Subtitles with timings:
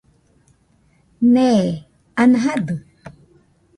[1.33, 1.63] Nee,
[2.21, 2.75] ana jadɨ